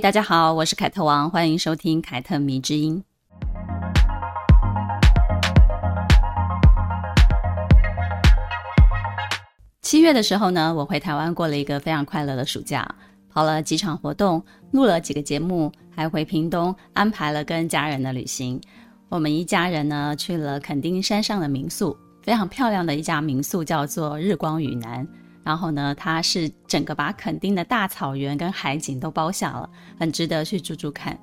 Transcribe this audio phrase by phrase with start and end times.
[0.00, 3.02] 大家好，我是凯特王，欢迎收听凯特迷之音。
[9.80, 12.86] 七月的时候呢，我回台湾过了一个非常快乐的暑假，
[13.30, 18.60] 跑了几场活动，录了几个节目，还回屏东安排了跟家人的旅行。
[19.08, 25.06] 我们一家人呢去了垦丁山上的民宿，非常漂亮的一家民宿，叫做日光雨南。
[25.44, 29.68] 然后呢，它是整个把垦丁的大草原跟海景都包下了，
[30.00, 31.18] 很值得去住住看。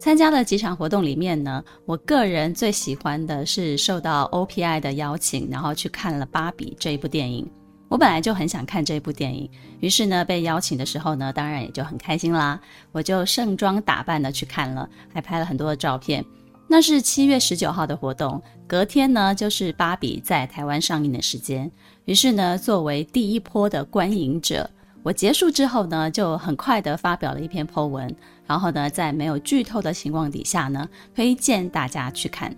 [0.00, 7.48] 参加了几场活动里面呢，我个人最喜欢的是受到 OPI 的邀请，然后去看了《芭比》这一部电影。
[7.88, 9.48] 我本来就很想看这部电影，
[9.80, 12.58] 于是呢，被邀请的时候呢，当然也就很开心啦。
[12.90, 16.24] 我就盛装打扮的去看了，还拍了很多的照片。
[16.72, 21.70] 那是七月十九号的活动，隔天呢就是芭比在台湾上映的时间。
[22.06, 24.70] 于是呢，作为第一波的观影者，
[25.02, 32.56] 我结束之后呢，就很快的发表了一篇 po 文，然后呢，在没有剧透的情况底下呢，推荐大家去看。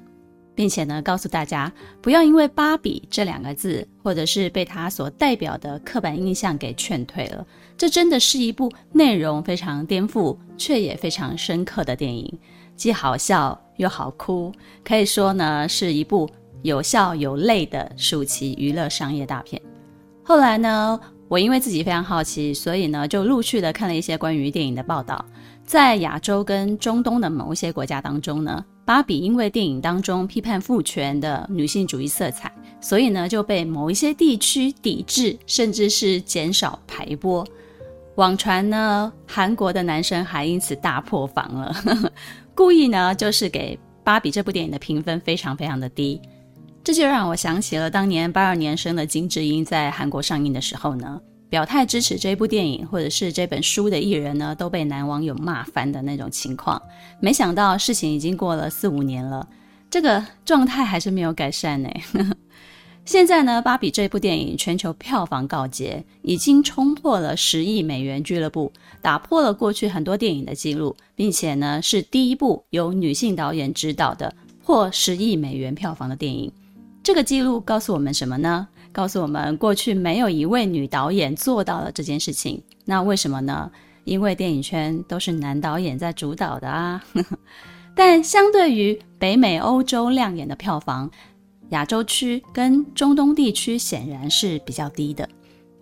[0.55, 7.45] 并且呢，告诉大家不要因为“芭比”这两个字，或者是被它所代表的刻板印象给劝退了。
[7.77, 12.39] 这真的是一部内容非常颠覆，却也非常深刻的电影，
[12.77, 14.53] 既好笑又好哭，
[14.85, 16.29] 可以说呢是一部
[16.63, 19.61] 有笑有泪的暑期娱乐商业大片。
[20.23, 25.25] 后来呢，我因为自己非常好奇，所以呢就陆续的看了一些关于电影的报道。
[25.65, 32.53] 在亚洲跟中东的某一些国家当中呢，芭比因为电影当中批判父权的女性主义色彩，
[32.83, 37.47] 所以呢就被某一些地区抵制，甚至是减少排播。
[38.17, 41.75] 网传呢，韩国的男生还因此大破防了，
[42.55, 46.21] 故意呢就是给芭比这部电影的评分非常非常的低。
[46.83, 51.21] 这就让我想起了当年八二年生的金智英在韩国上映的时候呢。
[51.51, 56.83] 表态支持这部电影或者是这本书的艺人呢，都被男网友骂翻的那种情况。
[57.21, 59.47] 没想到事情已经过了四五年了，
[59.89, 61.89] 这个状态还是没有改善呢。
[63.05, 68.73] 现在呢，芭比这部电影全球票房告捷，已经冲破了十亿美元俱乐部，
[69.03, 74.35] 打破了过去很多电影的记录，并且呢，是第一部由女性导演执导的
[74.65, 76.51] 破十亿美元票房的电影。
[77.03, 78.67] 这个记录告诉我们什么呢？
[78.91, 82.63] 告诉我们，过去没有一位女导演做到了这件事情。
[82.87, 83.71] 那为什么呢？
[84.05, 87.05] 因为电影圈都是男导演在主导的啊。
[87.95, 91.11] 但相对于北美、欧洲亮眼的票房，
[91.75, 95.29] 亚洲区跟中东地区显然是比较低的。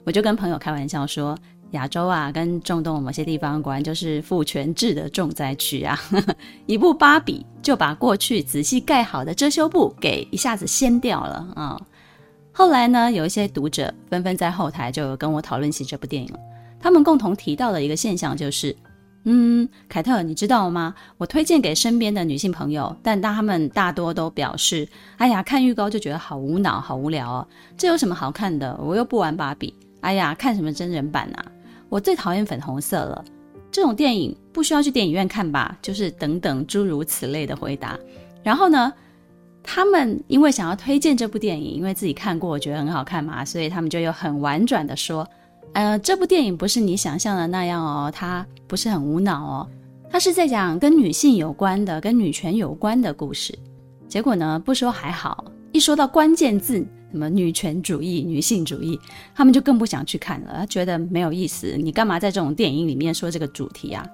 [0.05, 1.39] 我就跟朋友开玩笑说，
[1.73, 6.01] 亚洲啊跟中东某些地方果然就是父权制的重灾区啊。
[6.65, 11.79] 一部《芭比》就把过去仔细盖好的遮羞布给一下子掀掉了啊。
[12.53, 16.39] 后来呢，有一些读者纷纷在后台就跟我讨论起这部电影了。
[16.81, 18.75] 他们共同提到的一个现象就是，
[19.25, 20.95] 嗯，凯特，你知道吗？
[21.17, 27.49] 我推荐给身边的女性朋友，但他们大多都表示，哎呀，看预告就觉得好无脑、好无聊哦。
[27.77, 28.77] 这有什么好看的？
[28.83, 29.73] 我又不玩芭比。
[30.01, 31.45] 哎呀，看什么真人版啊？
[31.89, 33.25] 我最讨厌粉红色了。
[33.71, 35.79] 这种电影不需要去电影院看吧？
[35.81, 37.97] 就是等等诸如此类的回答。
[38.43, 38.93] 然后呢，
[39.63, 45.27] 他们因为想要推荐这部电影，因为自己看过，觉得很好看嘛，所以他们就又很婉转的说
[45.73, 49.69] ：“呃，这部电影不是你想象的那样哦，它不是很无脑哦，
[50.11, 53.59] 它是在讲跟女性有关的、跟女权有关的故事。”
[54.07, 59.01] 结果呢，不说还好，一说到关键字，什么女权主义、女性主义，
[59.35, 61.77] 他们就更不想去看了，觉得没有意思。
[61.79, 64.07] 你干嘛在这种电影里面说这个主题啊？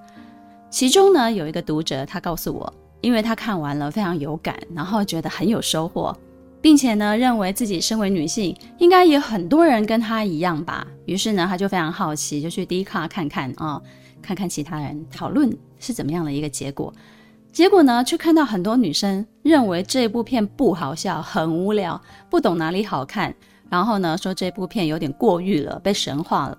[0.70, 2.72] 其中呢，有一个读者，他告诉我。
[3.00, 6.12] 因为他看完了非常有感，然后觉得很有收获，
[6.60, 10.86] 并且呢，认为自己身为女性，应该也很多人跟她一样吧。
[11.06, 13.80] 于是呢，他就非常好奇，就去 Dcard 看看啊、
[14.20, 16.92] 看看其他人讨论是怎么样的一个结果。
[17.50, 23.34] 结果呢，却看到很多女生认为这部片不好笑，很无聊，不懂哪里好看，
[23.70, 26.58] 然后呢，说这部片有点过誉了，被神化了。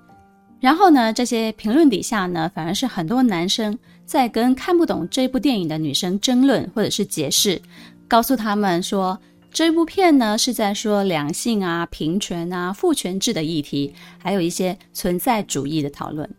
[0.59, 7.61] 然后呢，这些评论底下呢，反而是很多男生在跟看不懂这部电影的女生争论或者是解释，
[8.07, 9.17] 告诉他们说，
[9.51, 16.29] 这部片呢是在说两性啊、平权啊、父权制的议题，还有一些存在主义的讨论。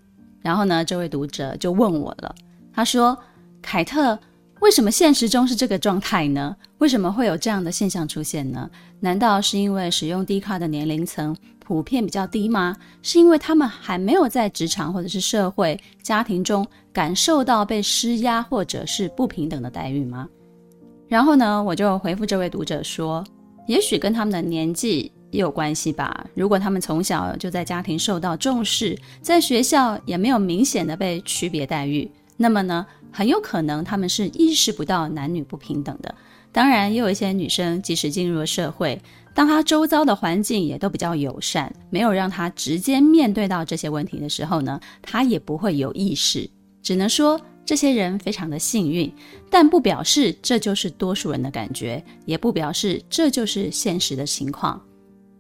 [0.40, 2.34] 然后呢，这位读者就问我了，
[2.72, 3.18] 他说
[3.60, 4.18] ：“凯特，
[4.60, 6.56] 为什么现实中是这个状态呢？
[6.78, 8.70] 为什么会有这样的现象出现呢？
[9.00, 11.36] 难道是因为使用 Dcard 的年龄层？”
[11.70, 12.76] 普遍比较低吗？
[13.00, 20.28] 是因为他们还没有在职场或者是社会家庭中感受到被施压或者是不平等的待遇吗？
[21.10, 23.24] 然后呢，我就回复这位读者说，
[23.66, 26.24] 也许跟他们的年纪也有关系吧。
[26.34, 36.14] 如果他们从小就在家庭受到重视，在学校也没有明显的被区别待遇，那么呢，很有可能他们是意识不到男女不平等的。
[36.52, 39.02] 当然，也有一些女生，即使进入了社会，
[39.34, 46.48] 当她周遭的环境也都比较友善，没有让她直接面对到这些问题的时候呢，她也不会有意识。
[46.82, 47.38] 只能说
[47.70, 49.08] 这些人非常的幸运，
[49.49, 54.82] 但不表示这就是多数人的感觉，也不表示这就是现实的情况。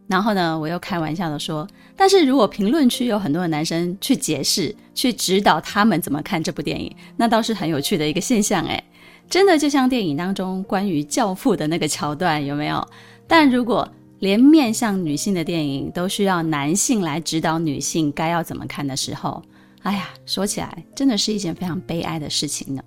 [0.06, 1.66] 然后呢，我又开玩笑的说，
[1.96, 8.84] 但是如果评论区有很多的男生去解释、去指导他们怎么看这部电影，那倒是很有趣的一个现象诶。
[9.28, 12.86] 真的就像电影当中关于教父的那个桥段，有没有？
[13.26, 13.88] 但如果
[14.20, 19.42] 连面向女性的电影都需要男性来指导女性该要怎么看的时候，
[19.82, 22.82] 哎呀，说起来真的是一件非常悲哀的事情呢。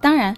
[0.00, 0.34] 当然，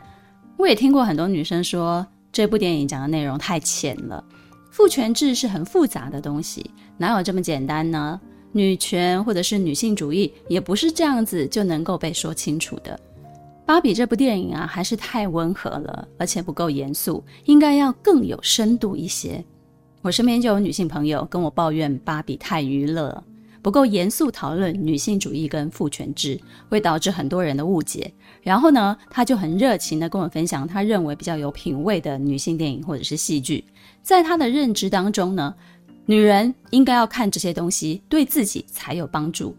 [0.57, 4.25] 我也听过很多女生说这部电影讲的内容太浅了，
[4.71, 8.21] 父权制是很复杂的东西，哪有这么简单呢？
[8.53, 12.99] 女权或者是女性主义也不是这样子就能够被说清楚的。
[13.65, 19.45] 芭比这部电影啊，还是太温和了，而且不够严肃，应该要更有深度一些。
[20.03, 23.23] 我身边就有女性朋友跟我抱怨，芭比太娱乐，
[23.63, 28.13] 不够严肃讨论女性主义跟父权制，会导致很多人的误解。
[28.43, 33.65] 然后呢，她就很热情地跟我分享，她认为比较有品味的女性电影或者是戏剧。
[34.03, 35.55] 在她的认知当中呢，
[36.07, 39.55] 女人应该要看这些东西，对自己才有帮助。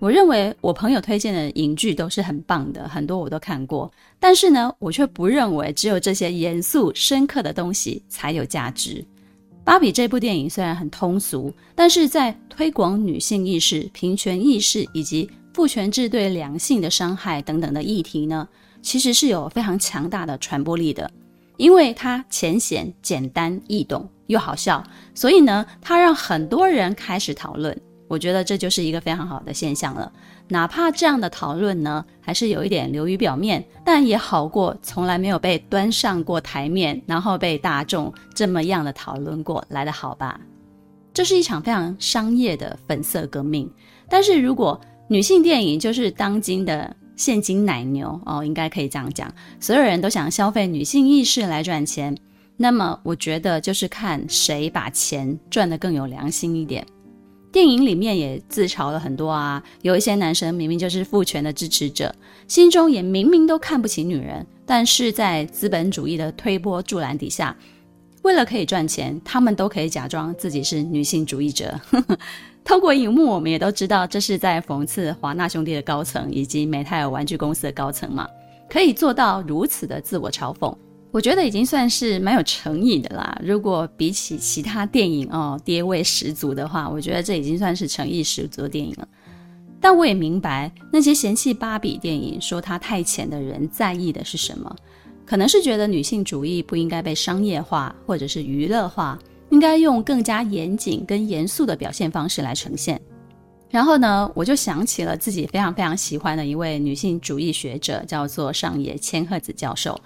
[0.00, 3.92] 我认为我朋友推荐的影剧都是很棒的，很多我都看过。
[4.18, 9.04] 但是呢，我却不认为只有这些严肃深刻的东西才有价值。
[9.64, 18.48] 芭比这部电影虽然很通俗，但是在推广女性意识、平权意识以及父权制对良性的伤害等等的议题呢，
[18.82, 21.10] 其实是有非常强大的传播力的。
[21.56, 24.82] 因为它浅显、简单、易懂又好笑，
[25.14, 27.78] 所以呢，它让很多人开始讨论。
[28.08, 30.10] 我觉得这就是一个非常好的现象了，
[30.50, 40.40] 哪怕这样的讨论呢，还是有一点流于表面，但也好过从来没有被端上过台面，然后被大众这么样的讨论过来的好吧？
[41.14, 43.70] 这是一场非常商业的粉色革命。
[44.08, 52.16] 但是如果女性电影就是当今的现金奶牛哦，应该可以这样讲，所有人都想消费女性意识来赚钱，
[52.56, 56.84] 那么我觉得就是看谁把钱赚得更有良心一点。
[57.52, 62.14] 电影里面也自嘲了很多啊，有一些男生明明就是父权的支持者，
[62.46, 67.56] 心中也明明都看不起女人，但是在资本主义的推波助澜底下，
[68.22, 71.80] 为了可以赚钱，他们都可以假装自己是女性主义者。
[72.62, 78.28] 透过荧幕，我们也都知道这是在讽刺华纳兄弟的高层以及美泰尔玩具公司的高层嘛，
[78.68, 80.72] 可以做到如此的自我嘲讽。
[81.12, 83.36] 我觉得已经算是蛮有诚意的啦。
[83.44, 89.08] 如果比起其他电影哦，爹味十足的话，我觉得这已经算是诚意十足的电影了。
[89.80, 94.76] 但我也明白那些嫌弃芭比电影说它太浅的人在意的是什么，
[95.26, 103.00] 可能是觉得女性主义不应该被商业化或者是娱乐化，应该用更加严谨跟严肃的表现方式来呈现。
[103.68, 110.00] 然后呢，我就想起了自己非常非常喜欢的一位女性主义学者，叫做上野千鹤子教授。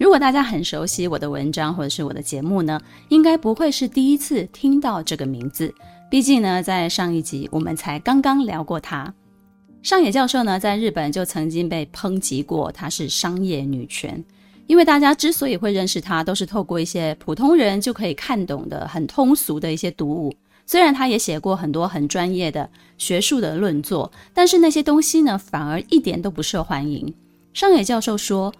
[0.00, 2.80] 如果大家很熟悉我的文章或者是我的节目呢，
[3.10, 5.74] 应该不会是第一次听到这个名字。
[6.10, 9.12] 毕竟呢，在上一集我们才刚刚聊过她。
[9.82, 14.24] 上野教授呢，在日本就曾经被抨击过，她是商业女权。
[14.66, 20.34] 因为大家之所以会认识她，都是透过一些普通人就可以看懂的很通俗的一些读物。
[20.64, 22.66] 虽然她也写过很多很专业的
[22.96, 27.12] 学术的论作，但是那些东西呢，反而一点都不受欢迎。
[27.52, 28.50] 上野教授说，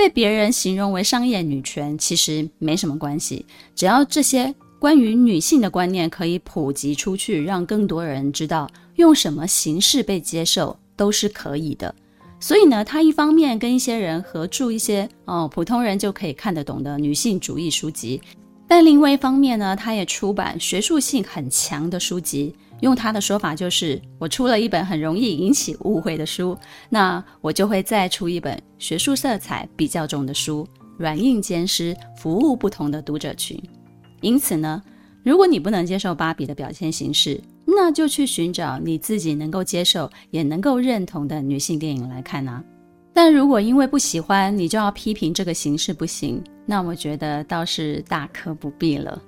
[0.00, 3.44] 被别人形容为商业女权，其实没什么关系。
[3.76, 11.94] 只要这些关于女性的观念可以普及出去，让更多人知道用什么形式被接受，都是可以的。
[12.40, 18.22] 所以呢，他一方面跟一些人合著一些哦普通人就可以看得懂的女性主义书籍，
[18.66, 22.54] 但另外一方面呢，他也出版学术性很强的书籍。
[22.80, 26.56] 用他的说法就是，我出了一本很容易引起误会的书，
[26.88, 30.66] 那我就会再出一本学术色彩比较重的书，
[30.98, 33.60] 软硬兼施，服务不同的读者群。
[34.22, 34.82] 因此呢，
[35.22, 42.62] 如果你不能接受芭比的表现形式，那就去寻找你自己能够接受也能够认同的女性电影来看啊。
[43.12, 49.20] 但如果因为不喜欢你就要批评这个形式不行，那我觉得倒是大可不必了。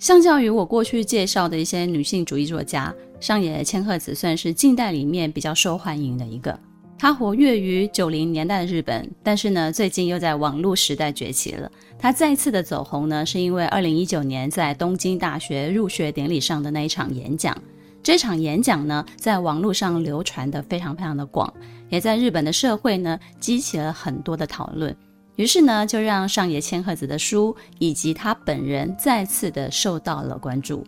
[0.00, 6.58] 相较于我过去介绍的一些女性主义作家，上野千鹤子算是近代里面比较受欢迎的一个。
[6.98, 11.70] 她活跃于九零年代的日本，但是呢，最近又在网络时代崛起了。
[11.98, 17.54] 她再次的走红呢，是因为二零一九年在东京大学入学典礼上的那一场演讲。
[18.02, 21.52] 这场演讲呢，在网络上流传的非常非常的广，
[21.90, 24.96] 也在日本的社会呢，激起了很多的讨论。
[25.40, 30.84] 于是呢，就让上野千鹤子的书以及他本人再次的受到了关注。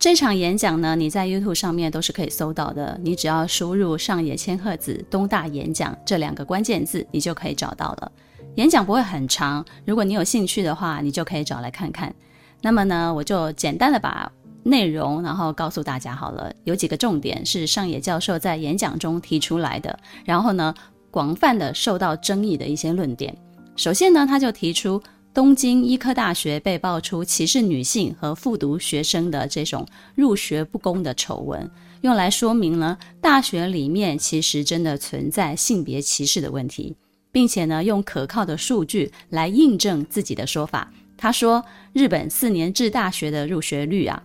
[0.00, 8.10] 这场演讲呢，你在 YouTube 上面都是可以搜到的，你只要输入“上野千鹤子东大演讲”这两个关键字，你就可以找到了。
[8.56, 12.12] 演讲不会很长，如果你有兴趣的话，你就可以找来看看。
[12.62, 14.28] 那么呢，我就简单的把
[14.64, 20.74] 内容然后告诉大家好了，有几个重点是上野教授在演讲中提出来的，然后呢，
[21.12, 23.32] 广泛的受到争议的一些论点。
[23.76, 25.02] 首先呢，他就提出
[25.32, 31.68] 东京医科大学被爆出歧视女性和复读学生的这种入学不公的丑闻，
[32.02, 36.96] 用来说明了大学里面其实真的存在性别歧视的问题，
[37.32, 40.92] 并且呢，用可靠的数据来印证自己的说法。
[41.16, 44.22] 他说，日本四年制大学的入学率啊，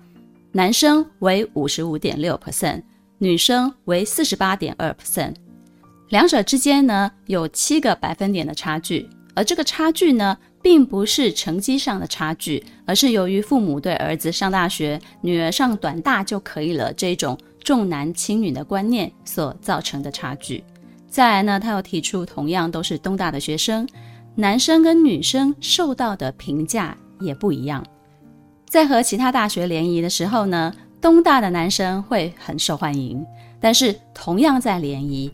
[0.51, 2.83] 男生为五十五点六 percent，
[3.17, 5.33] 女生为四十八点二 percent，
[6.09, 9.09] 两者之间呢，有七个百分点的差距。
[9.35, 20.63] 而这个差距呢，并不是成绩上的差距，而是由于父母对儿子上大学、女儿上短大就可以了这种重男轻女的观念所造成的差距。
[21.07, 23.87] 再来呢，他又提出，同样都是东大的学生，
[24.35, 27.85] 男生跟女生受到的评价也不一样。
[28.67, 33.25] 在和其他大学联谊的时候呢，东大的男生会很受欢迎，
[33.59, 35.31] 但是同样在联谊。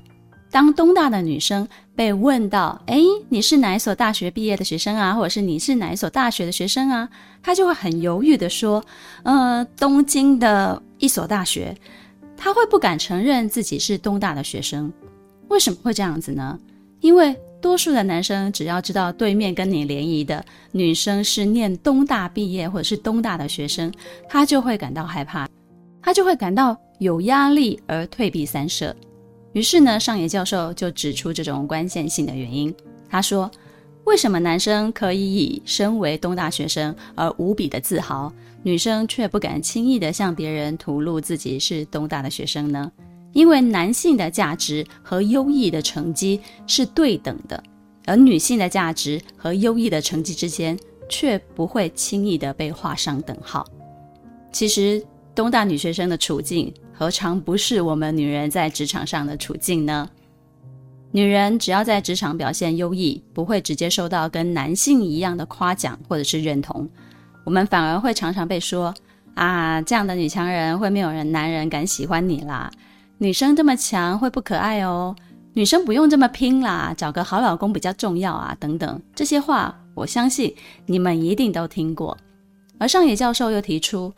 [0.56, 2.98] 当东大的女生被问到：“哎，
[3.28, 5.14] 你是哪所大学毕业的学生啊？
[5.14, 7.10] 或者是你是哪所大学的学生啊？”
[7.44, 8.82] 她就会很犹豫的说
[9.24, 11.76] ：“呃，东京的一所大学。”
[12.38, 14.90] 她会不敢承认自己是东大的学生。
[15.50, 16.58] 为什么会这样子呢？
[17.02, 23.92] 因为多数的男生只要知道对面跟你联谊的女生是念东大毕业或者是东大的学生，
[24.30, 25.50] 他就会感到害怕，
[26.02, 28.96] 他就会感到有压力而退避三舍。
[29.56, 32.76] 于是呢，上野教授就指出这种关键性的原因。
[33.10, 33.50] 他说
[34.04, 38.30] ：“为什么男生可以以身为东大学生而无比的自豪，
[38.64, 42.92] 女生却不敢轻易地向别人吐露自己是东大的学生呢？
[43.32, 47.64] 因为男性的价值和优异的成绩是对等的，
[48.06, 53.66] 而女性的价值和优异的成绩之间却不会轻易地被画上等号。
[54.52, 55.02] 其实，
[55.34, 60.10] 东大女学生的处境。”何尝不是我们女人在职场上的处境呢？
[61.12, 66.90] 女人只要在职场表现优异，不会直接受到跟男性一样的夸奖或者是认同，
[67.44, 68.94] 我们反而会常常被说
[69.36, 72.72] ：“啊，这样的女强人会没有人男人敢喜欢你啦。
[73.18, 75.14] 女生这么强会不可爱哦，
[75.54, 82.18] 女生不用这么拼啦，找个好老公比较重要啊，等等。”这些话，我相信你们一定都听过。
[82.78, 84.14] 而上野教授又提出。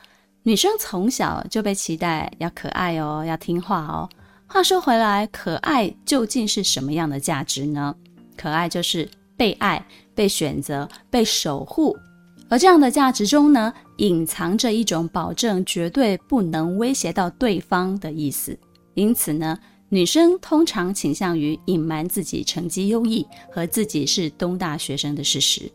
[0.47, 4.07] 女生从小就被期待要可爱哦，要听话哦。
[4.47, 7.93] 话说回来，可爱究竟是什么样的价值呢？
[8.37, 9.85] 可爱就是被爱、
[10.15, 11.93] 被选择、被守护。
[12.47, 18.57] 而这样的价值中呢，隐藏着一种保证绝对不能威胁到对方的意思。
[18.93, 25.69] 因此呢，女生通常倾向于隐瞒自己成绩优异和自己是东大学生的事实。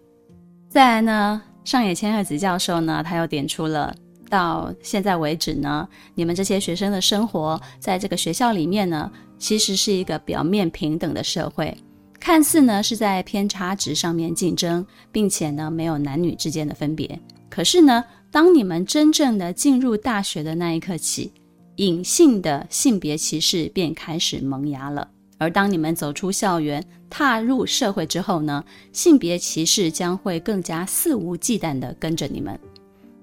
[0.70, 3.94] 再来呢，上野千鹤子教授呢，他又点出了。
[4.32, 11.76] 到现在为止呢，你们这些学生的生活在这个学校里面呢，其实是一个表面平等的社会，
[12.18, 17.20] 看似呢是在偏差值上面竞争，并且呢没有男女之间的分别。
[17.50, 21.30] 可是呢，当你们真正的进入大学的那一刻起，
[21.76, 25.06] 隐性的性别歧视便开始萌芽了。
[25.36, 32.58] 而当你们走出校园，踏入社会之后呢，性别歧视将会更加肆无忌惮地跟着你们。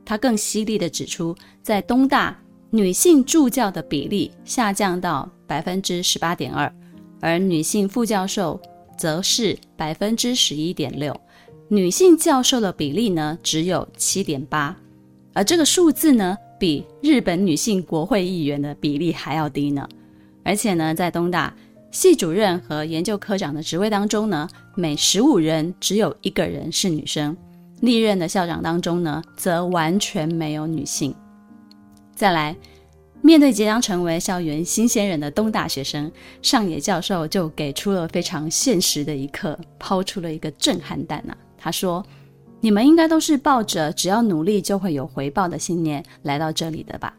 [0.10, 2.36] 他更犀利地指出，在东大
[2.72, 6.74] 女性助教的比例下降到百分之十八点二，
[7.22, 8.60] 而女性副教授
[8.98, 11.16] 则是百分之十一点六，
[11.68, 14.76] 女性教授的比例呢只有七点八，
[15.32, 19.88] 而这个数字呢比日本女性国会议员的比例还要低呢。
[20.44, 21.56] 而且呢，在东大
[21.92, 27.38] 系主任和研究科长的职位当中呢，每十五人只有一个人是女生。
[27.82, 31.14] 历任的校长当中呢，则完全没有女性。
[32.14, 32.56] 再来，
[33.22, 41.38] 面对即将成为校园新鲜人的东大学生，上野教授就给出了非常现实的一课，抛出了一个震撼弹呐、啊。
[41.58, 42.06] 他说
[42.62, 47.14] ：“你们应该都是抱着只要努力就会有回报的信念来到这里的吧？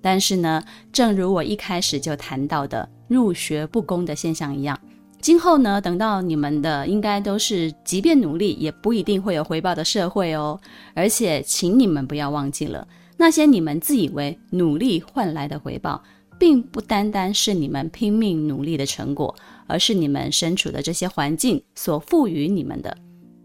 [0.00, 4.78] 但是呢，正如我一开始就谈到的入学不公的现象一样，
[5.26, 10.60] 今后呢，等到你们的应该都是即便努力也不一定会有回报的社会哦。
[10.94, 16.00] 而且，请你们不要忘记了，那些你们自以为努力换来的回报，
[16.38, 19.34] 并不单单是你们拼命努力的成果，
[19.66, 22.96] 而是你们身处的这些环境所赋予你们的。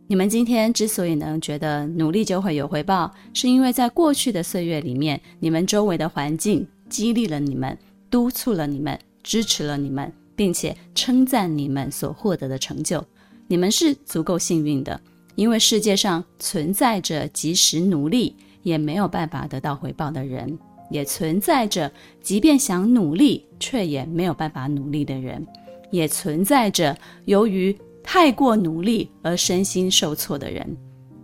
[0.06, 7.76] 你们今天之所以能觉得努力就会有回报，是因为在过去的岁月里面，你们周围的环境激励了你们，
[8.12, 13.06] 督促了你们，支持了你们，并且称赞你们所获得的成就。
[13.48, 15.00] 你们是足够幸运的，
[15.36, 20.58] 因为世界上存在着即使努力也没有办法得到回报的人，
[20.90, 21.92] 也存在着
[22.24, 25.46] 即便想努力却也没有办法努力的人，
[25.92, 30.76] 也存在着由于太过努力而身心受挫的人，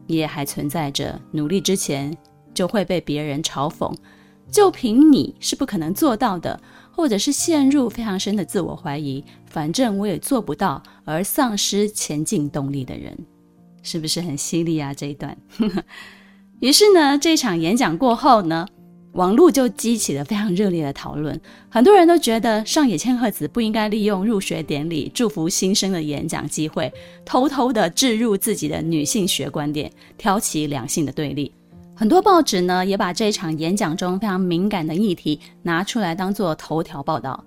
[0.06, 2.16] 也还存在着努力之前
[2.54, 3.92] 就会被别人嘲讽，
[4.52, 6.62] 就凭你是不可能做到的，
[6.98, 13.16] 或者是陷入非常深的自我怀疑，反正我也做不到而丧失前进动力的人，
[13.84, 14.92] 是不是很犀利啊？
[14.96, 15.38] 这一段。
[16.60, 18.68] 于是呢，这场演讲过后呢，
[19.12, 21.40] 网络就激起了非常热烈的讨论，
[21.70, 26.92] 很多人都觉得上野千鹤子不应该利用入学典礼祝福新生的演讲机会，
[27.24, 31.54] 偷偷的置入自己的女性学观点，挑起两性的对立。
[32.00, 37.44] 很多报纸呢也把这场演讲中非常敏感的议题拿出来当做头条报道。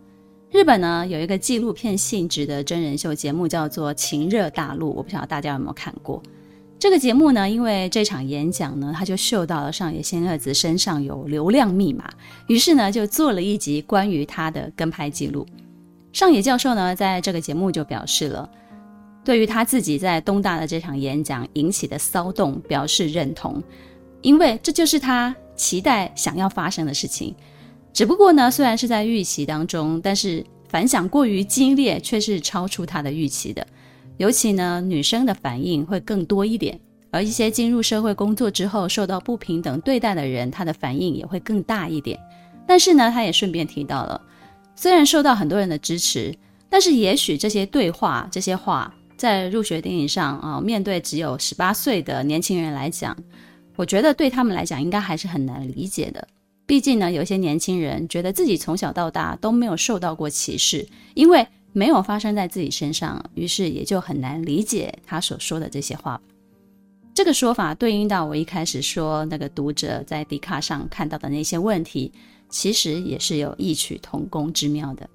[0.50, 6.20] 日本呢有一个纪录片性质的真人秀节目叫做《情热大陆》，我不晓得大家有没有看过。
[6.80, 12.10] 这个节目呢，因为这场演讲呢，他就嗅到了上野千鹤子身上有流量密码，
[12.48, 15.46] 于是呢，就做了一集关于他的跟拍记录。
[16.12, 18.50] 上野教授呢，在这个节目就表示了，
[19.24, 23.62] 对于他自己在东大的这场演讲引起的骚动表示认同，
[24.22, 27.34] 因为这就是他期待想要发生的事情。
[27.92, 33.66] 只不过呢，虽然是在预期当中，但是反响过于激烈，却是超出他的预期的。
[34.16, 36.78] 尤其呢，女生的反应会更多一点，
[37.10, 42.18] 而一些进入社会工作之后受到不平等对待的人，他的反应也会更大一点。
[42.66, 44.20] 但是呢，他也顺便提到了，
[44.76, 46.32] 虽然受到很多人的支持，
[46.68, 53.16] 但是也许这些对话、这些话在入学典礼上啊，面对只有十八岁的年轻人来讲，
[53.80, 56.28] 我觉得对他们来讲应该还是很难理解的。
[56.66, 61.46] 毕竟呢，有些年轻人觉得自己从小到大都没有受到过歧视，因为。
[61.72, 66.20] 没有发生在自己身上，于是也就很难理解他所说的这些话。
[67.14, 72.12] 这个说法对应到我一开始说那个读者在 D 卡上看到的那些问题，
[72.48, 75.08] 其实也是有异曲同工之妙的。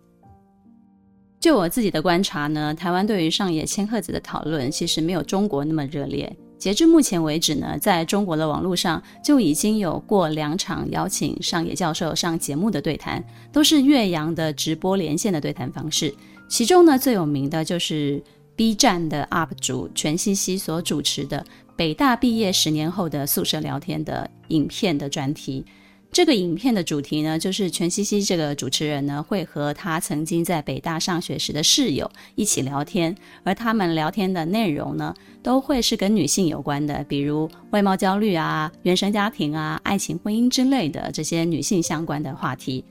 [1.42, 6.34] 就我自己的观察呢，台湾对于上野千鹤子的讨论其实没有中国那么热烈。
[6.58, 16.14] 截至目前为止呢，在中国的网络上就已经有过两场邀请上野教授上节目的对谈，都是岳阳的直播连线的对谈方式。
[16.48, 18.24] 其中呢，最有名的就是
[18.56, 25.66] B 站的 UP 主全西西所主持的北大毕业十年后的宿舍聊天的影片的专题。
[26.12, 33.14] 这个影片的主题呢，就是全西西这个主持人呢，会和他曾经在北大上学时的室友一起聊天，
[33.44, 35.14] 而他们聊天的内容呢，
[35.44, 42.86] 都会是跟女性有关的，比如外貌焦虑啊、原生家庭啊、爱情婚姻之类的这些女性相关的话题。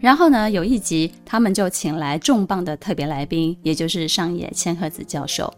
[0.00, 5.52] 然后呢，有一集他们就请来重磅的特别来宾，也就是上野千鹤子教授。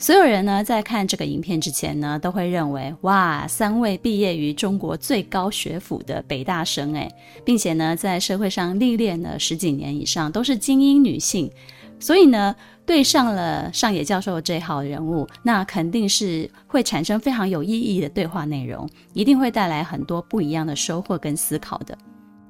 [0.00, 7.12] 所有人呢，在看这个影片之前呢，都会认为哇，三位毕业于中国最高学府的北大生诶，
[7.44, 11.50] 并且呢，在社会上历练了十几年以上，都是精英女性。
[11.98, 12.54] 所以呢，
[12.86, 21.98] 对上了上野教授这号人物，那肯定是会产生非常有意义的对话内容，一定会带来很多不一样的收获跟思考的。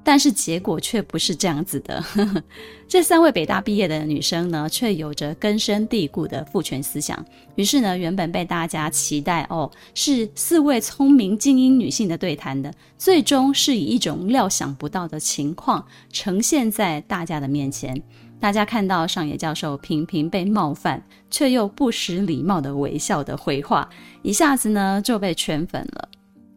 [0.03, 2.03] 但是结果却不是这样子的。
[2.87, 7.23] 这三位北大毕业的女生呢，却有着根深蒂固的父权思想。
[7.55, 18.01] 于是呢，原本被大家期待哦，是四位聪明精英女性的对谈的，最终是以一种料想不到的情况呈现在大家的面前。
[18.39, 23.87] 大家看到上野教授频频被冒犯，却又不失礼貌的微笑的回话，
[24.23, 26.09] 一下子呢就被圈粉了。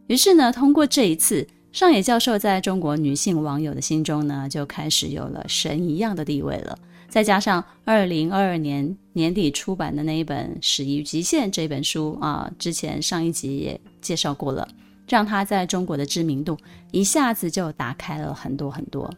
[0.07, 1.47] 于是呢，通过这一次。
[1.73, 6.79] 上野教授在中国女性网友的心中呢，就开始有了神一样的地位了。
[7.09, 14.69] 再加上二零二二年年底出版的那一本《始于极限》这本书啊，之前上一集也介绍过了，
[15.09, 16.59] 让他在中国的知名度
[16.91, 19.11] 一下子就打开了很多很多。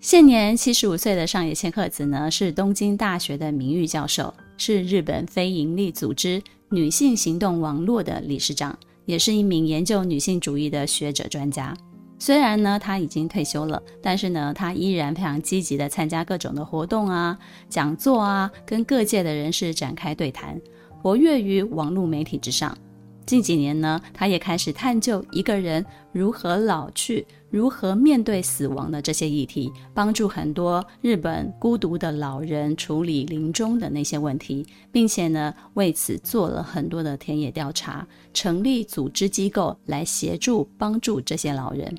[0.00, 8.78] 现年七十五岁的上野千鹤子呢，是东京大学的名誉教授，是日本非营利组织女性行动网络的理事长。
[9.06, 11.76] 也是一名研究女性主义的学者专家。
[12.18, 17.38] 虽然呢，他已经退休了，但是呢，他依然非常积极的参加各种的活动啊、
[17.68, 20.58] 讲座啊，跟各界的人士展开对谈，
[21.02, 22.76] 活跃于网络媒体之上。
[23.26, 41.92] 近几年呢，他也开始探究一个人如何老去、如何面对死亡的这些议题，帮助很多日本孤独的老人处理临终的那些问题，并且呢，为此做了很多的田野调查，成立组织机构来协助帮助这些老人。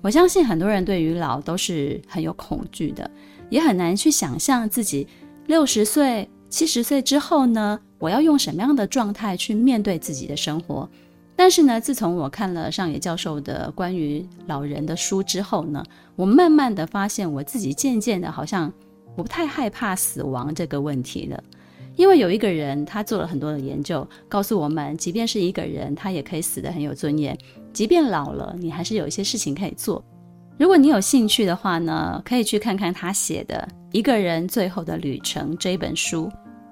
[0.00, 3.10] 我相信很多人对于老都是很有恐惧的，
[3.50, 5.06] 也很难去想象自己
[5.46, 10.88] 六十岁、七十岁之后呢，我要用什么样的状态去面对自己的生活？
[11.34, 15.84] 但是呢，自从我看了上野教授的关于老人的书之后呢，
[16.16, 18.72] 我慢慢的发现我自己渐渐的好像
[19.14, 21.42] 不太害怕死亡这个问题了。
[21.94, 27.36] 因为有一个人他做了很多的研究，告诉我们，即便是一个人，他也可以死得很有尊严。
[27.72, 30.04] 即便老了，你还是有一些事情可以做。
[30.56, 36.28] 如果你有兴趣的话呢，可以去看看他写的《一个人最后的旅程》这一本书。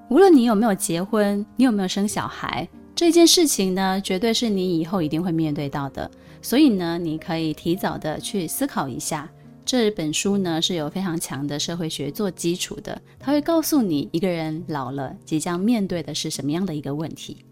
[0.09, 6.09] 无论你有没有结婚，你有没有生小孩，这件事情呢，绝对是你以后一定会面对到的。
[6.41, 9.29] 所以呢，你可以提早的去思考一下。
[9.65, 17.45] 这本书呢，是有非常强的社会学做基础的，它会告诉你一个人老了即将面对的是什么样的一个问题。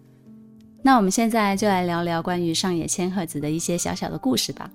[0.80, 4.70] 那我们现在就来聊聊关于上野千鹤子的一些小小的故事吧。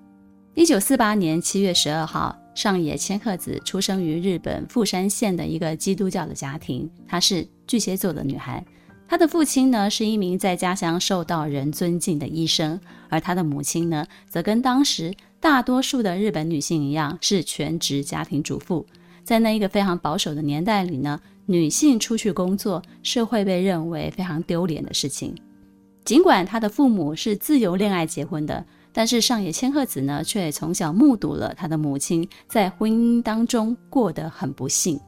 [0.53, 8.61] 一九四八年七月十二号，上野千鹤子出生于日本富山县的一个基督教的家庭，她是巨蟹座的女孩。
[9.07, 18.85] 她的父亲呢，是一名在家乡受到人尊敬的医生，而她的母亲呢，则跟当时大多数的日本女性一样，是全职家庭主妇。
[19.23, 25.33] 在那一个非常保守的年代里呢，女性出去工作是会被认为非常丢脸的事情。
[26.03, 28.65] 尽管她的父母是自由恋爱结婚的。
[28.91, 34.99] 但是上野千鹤子呢，却从小目睹了他的母亲在婚姻当中过得很不幸，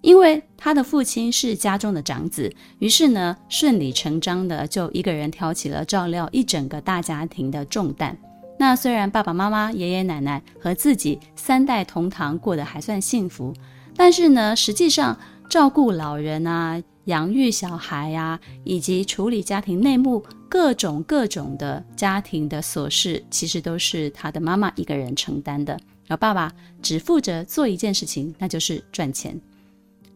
[0.00, 8.16] 因为他的父亲是家中的长子，于是呢，顺理成章的就一个人挑起了照料一整个大家庭的重担。
[8.58, 13.52] 那虽然爸爸妈妈、爷爷奶奶和自己三代同堂过得还算幸福，
[13.94, 15.18] 但是呢，实际上
[15.50, 16.82] 照顾老人啊。
[17.06, 29.40] 养育小孩呀、以及处理家庭内幕各种各种的家庭的琐事，其实都是他的妈妈一个人承担的，而爸爸只负责做一件事情，那就是赚钱。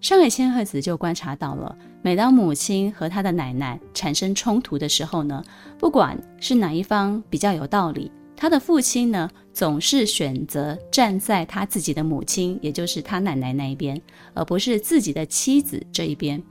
[0.01, 5.45] 上野千鹤子就观察到了，每当母亲和他的奶奶产生冲突的时候呢，
[5.79, 14.01] 不管是哪一方比较有道理，他的父亲呢总是选择站在他自己的母亲，也就是他奶奶那一边，
[14.33, 16.43] 而不是自己的妻子这一边。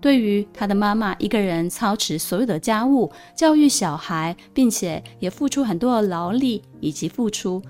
[0.00, 7.60] 对于他的妈妈一个人操持所有的家务、教育小孩，并且也付出很多的劳力以及付出，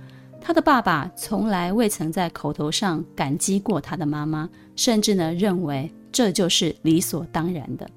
[0.41, 7.89] 他的爸爸从来未曾在口头上感激过他的妈妈，甚至呢认为这就是理所当然的。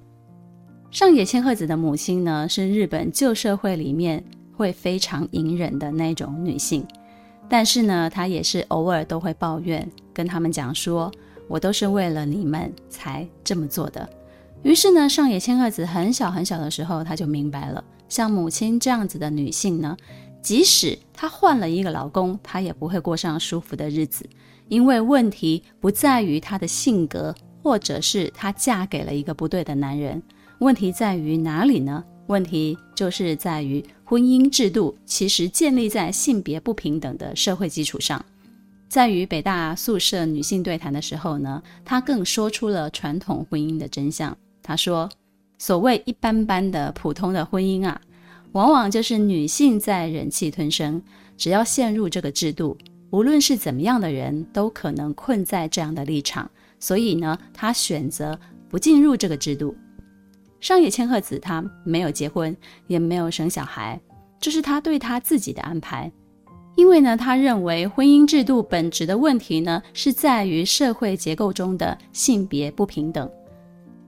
[0.91, 4.24] 上野千鹤子的母亲呢是日本旧社会里面
[4.56, 6.86] 会非常隐忍的那种女性，
[7.50, 11.12] 但是呢她也是偶尔都会抱怨，跟他们讲说
[11.50, 14.08] ：“我都是为了你们才这么做的。”
[14.63, 19.97] 于是呢，上野千鹤子很小很小的时候，她就明白了，像母亲这样子的女性呢，
[20.41, 24.24] 即使她换了一个老公，她也不会过上舒服的日子。
[24.67, 30.21] 因为问题不在于她的性格，或者是她嫁给了一个不对的男人，
[30.60, 32.04] 问题在于哪里呢？
[32.28, 38.24] 问题就是在于婚姻制度其实建立在性别不平等的社会基础上。
[38.88, 44.38] 在与北大宿舍女性对谈的时候呢，她更说出了传统婚姻的真相。
[44.63, 45.10] 他说
[45.58, 48.00] ：“所谓一般般的普通的婚姻啊，
[48.52, 51.02] 往往就是女性在忍气吞声。
[51.38, 52.78] 只要陷入这个制度，
[53.10, 56.50] 无论是怎么样的人，都可能困在这样的立场。
[56.80, 59.76] 所以呢，他选择不进入这个制度。
[60.60, 64.00] 上野千鹤子她没有结婚，也没有生小孩，
[64.39, 66.12] 这是她对她自己的安排。
[66.76, 73.28] 因为呢，她认为婚姻制度本质的问题呢，是在于社会结构中的性别不平等。”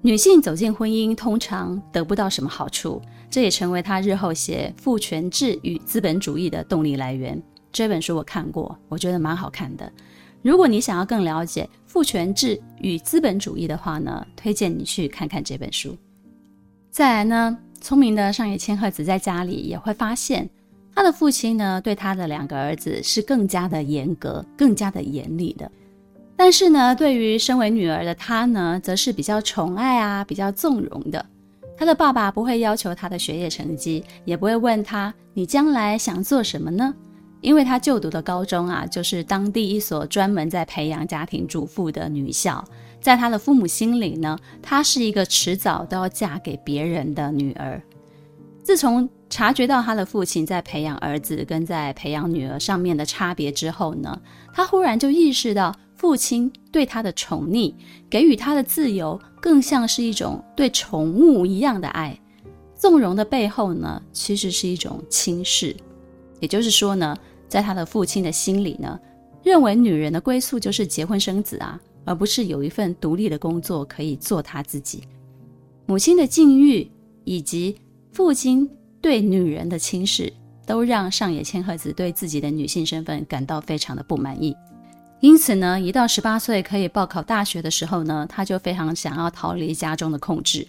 [0.06, 7.42] 女性走进婚姻，通常得不到什么好处，这也成为她日后写《父权制与资本主义》的动力来源。
[7.72, 9.90] 这本书我看过，我觉得蛮好看的。
[10.42, 15.98] 如果你想要更了解父权制与资本主义的话呢，推荐你去看看这本书。
[16.92, 20.50] 再来呢，聪明的上野千鹤子在家里也会发现，
[20.94, 25.72] 她的父亲呢，对他的两个儿子是更加的严格、更加的严厉的。
[26.36, 31.26] 但是呢，对于身为女儿的她呢，则是比较宠爱啊，比较纵容的。
[31.78, 36.94] 他的爸爸不会要求她的学业成绩，也不会问她你将来想做什么呢？
[37.42, 42.64] 因为她就读的高中啊，就是当地一所专门在培养家庭主妇的女校。
[43.02, 47.82] 在她的父母心里呢，她是一个迟早都要嫁给别人的女儿。
[48.64, 54.22] 自从察觉到他的父亲在培养儿子跟在培养女儿上面的差别之后呢，
[54.54, 57.74] 他忽然就意识到，父亲对他的宠溺，
[58.10, 62.20] 给予他的自由，更像是一种对宠物一样的爱。
[62.76, 65.74] 纵容的背后呢，其实是一种轻视。
[66.42, 69.00] 也就是说呢，在他的父亲的心里呢，
[69.44, 75.04] 认为女人的归宿就是结婚生子啊，而不是有一份独立的工作可以做他自己。
[75.86, 76.86] 母亲的境遇
[77.24, 77.78] 以及
[78.12, 80.34] 父亲对女人的轻视，
[80.68, 84.54] 都让上野千鹤子对自己的女性身份感到非常的不满意。
[85.24, 90.68] 因此呢，一到十八岁可以报考大学的时候呢，她就非常想要逃离家中的控制。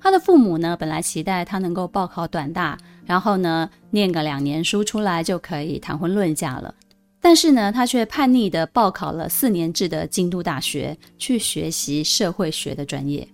[0.00, 6.72] 她的父母呢，本来期待她能够报考短大，然后呢，念个两年书出来就可以谈婚论嫁了。
[7.20, 13.26] 但是呢，她却叛逆地报考了四年制的京都大学，去学习社会学的专业。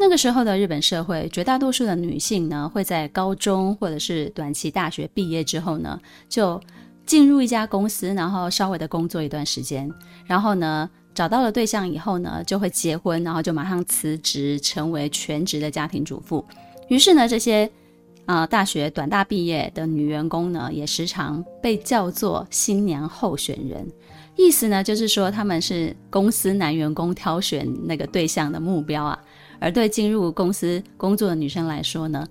[0.00, 6.60] 那个时候的日本社会，绝大多数的女性呢，会在高中或者是短期大学毕业之后呢，就
[7.04, 9.90] 进入一家公司，然后稍微的工作一段时间，
[10.24, 16.44] 然后呢，找到了对象以后呢，就会结婚，然后就马上辞职，成为全职的家庭主妇。
[16.88, 17.70] 于是呢，这些
[18.24, 23.86] 啊、大学短大毕业的女员工呢，也时常被叫做新娘候选人，
[24.36, 29.18] 意思呢，就是说他们是公司男员工挑选那个对象的目标啊。
[29.58, 32.26] 而对进入公司工作的女生来说呢，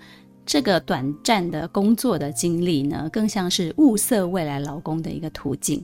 [0.51, 5.81] 这个短暂的工作的经历呢，更像是物色未来老公的一个途径。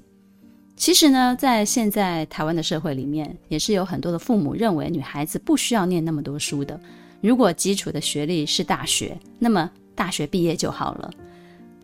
[0.76, 6.78] 其实呢，在现在台湾的社会里面，也是有很多的父母认为女孩子不需要念那么多书的。
[7.22, 11.10] 如果基础的学历是大学，那么大学毕业就好了，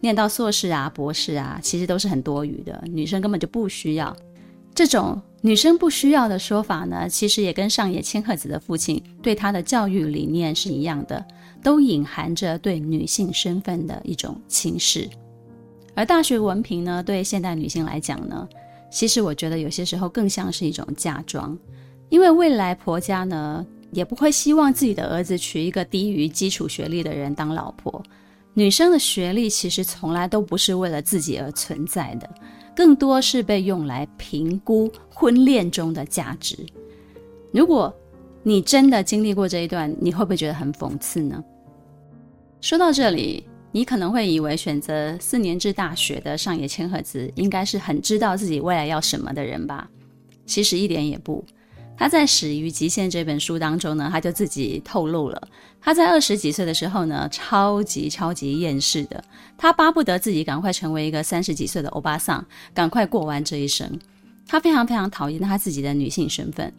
[0.01, 4.13] 念到硕士啊、博士啊，其实都是很多余的，女生根本就不需要
[4.75, 5.21] 这种。
[5.39, 11.25] 女生不需要的说法呢，其实也跟上野千鹤子的父亲对她的教育理念是一样的，
[11.63, 15.09] 都隐含着对女性身份的一种轻视。
[15.95, 18.47] 而大学文凭呢，对现代女性来讲呢，
[18.91, 21.57] 其实我觉得有些时候更像是一种嫁妆，
[22.09, 28.03] 因为未来婆家呢，也不会希望自己的儿子娶一个低于基础学历的人当老婆。
[28.53, 32.29] 女生的学历其实从来都不是为了自己而存在的。
[32.75, 36.57] 更多是被用来评估婚恋中的价值。
[37.51, 37.93] 如果
[38.41, 41.43] 你真的经历过这一段，你会不会觉得很讽刺呢？
[42.63, 49.85] 说到这里，你可能会以为选择四年制大学的上野千鹤子应该是很知道自己未来要什么的人吧？
[50.45, 51.43] 其实一点也不。
[51.97, 55.45] 他在《始于极限》这本书当中呢，他就自己透露了，
[55.81, 59.21] 他在二十几岁的时候呢，超级超级厌世的，
[59.57, 63.99] 他巴不得自己赶快成为一个三十几岁的欧巴桑，赶快过完这一生。
[64.47, 66.73] 他非常非常讨厌他自己的女性身份。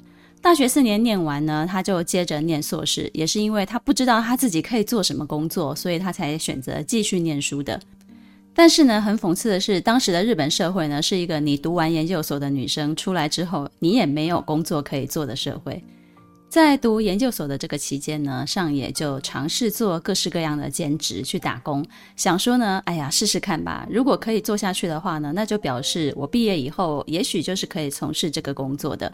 [0.45, 7.81] 大学四年念完呢，他就接着念硕士，也是因为他不知道他自己可以做什么工作，所以他才选择继续念书的。
[8.55, 15.83] 但是呢，很讽刺的是，当时的日本社会呢，是一个你读完研究所的女生出来之后，你也没有工作可以做的社会。
[16.51, 21.83] 在读研究所的这个期间呢，上野就尝试做各式各样的兼职去打工，
[22.17, 23.89] 想说呢，哎呀，试试看吧。
[23.91, 29.11] 如果可以做下去的话呢，那就表示我毕业以后，也许就是可以从事这个工作的。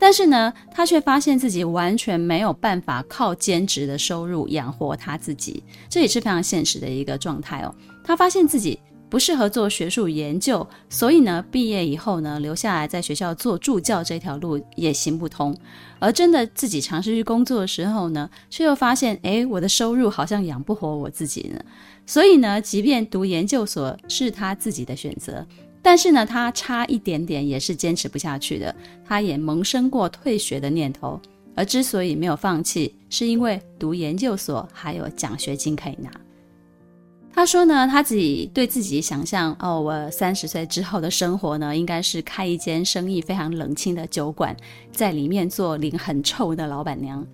[0.00, 7.74] 但是呢，他却发现自己完全没有办法靠兼职的收入养活他自己，这也是非常现实的一个状态哦。
[8.02, 15.54] 他发现自己不适合做学术研究，所以呢，毕业以后呢，留下来在学校做助教这条路也行不通。
[15.98, 21.60] 而真的自己尝试去工作的时候呢，却又发现，诶，我的收入好像养不活我自己呢。
[22.06, 25.46] 所以呢，即便读研究所是他自己的选择。
[25.82, 28.74] 但是呢，他差一点点也是坚持不下去的。
[29.04, 31.20] 他也萌生过退学的念头，
[31.54, 36.10] 而之所以没有放弃，是因为读研究所还有奖学金可以拿。
[37.32, 44.54] 他说呢，他自己对自己想象，哦，我三十岁之后的生活呢，应该是开一间生意非常冷清的酒馆，
[44.92, 47.24] 在里面做领很臭的老板娘。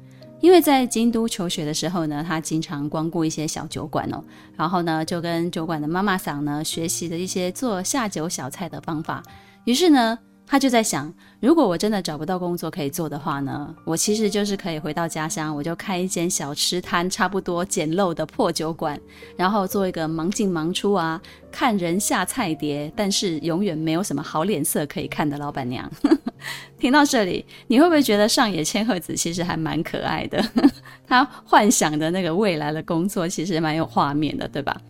[0.41, 4.23] 因为在京都求学的时候呢，他经常光顾一些小酒馆哦，
[4.55, 9.23] 然后呢，就跟酒馆的妈妈桑呢学习的一些做下酒小菜的方法。
[9.65, 18.99] 于是呢，他就在想，如果我真的找不到工作可以做的话呢，我其实就是可以回到家乡，我就开一间小吃摊，差不多简陋的破酒馆，
[19.37, 25.91] 然后做一个忙进忙出啊，看人下菜碟，但是永远没有什么好脸色可以看的老板娘。
[26.79, 30.43] 听到这里，你会不会觉得上野千鹤子其实还蛮可爱的？
[31.09, 34.81] 她幻想的那个未来的工作其实蛮有画面的，对吧？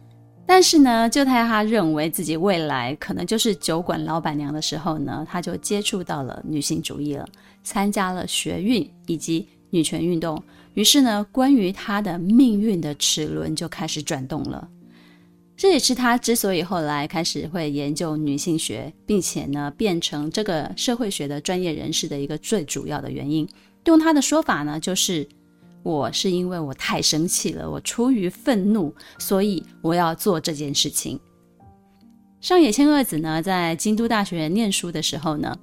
[0.49, 7.29] 但是呢，就在她认为自己未来可能就是酒馆老板娘的时候呢，她就接触到了女性主义了，
[7.65, 10.41] 参加了学运以及女权运动。
[10.75, 14.69] 于是呢，关于她的命运的齿轮就开始转动了。
[15.57, 23.49] 这也是她之所以后来开始会研究女性学，并且呢，变成这个社会学的专业人士的一个最主要的原因。
[23.87, 25.29] 用她的说法呢，就是。
[25.83, 31.19] 我是因为我太生气了，我出于愤怒，所以我要做这件事情。
[32.41, 35.57] 上野千鹤子呢，在京都大学念书的时候呢，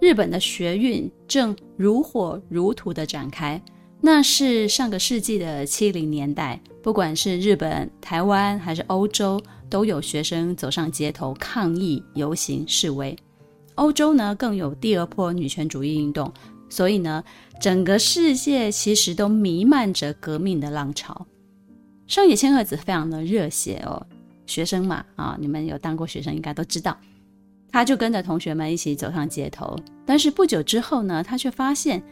[0.00, 3.60] 日本的学运正如火如荼的展开。
[4.04, 13.16] 那是上个世纪的七零年代，不管是日本、台湾还是欧洲，都有学生走上街头抗议、游行、示威。
[13.76, 16.32] 欧洲呢，更有第二波女权主义运动。
[16.72, 17.22] 所以呢，
[17.60, 21.26] 整个世界其实都弥漫着革命的浪潮。
[22.06, 24.06] 上野千鹤子非常的热血哦，
[24.46, 26.96] 学生嘛啊，你们有当过学生应该都知道，
[27.70, 29.76] 他就跟着同学们一起走上街头。
[30.06, 32.02] 但是不久之后呢，他却发现